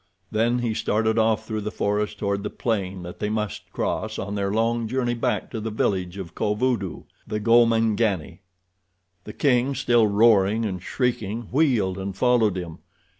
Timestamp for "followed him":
12.17-12.79